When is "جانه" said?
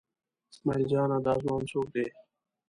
0.91-1.17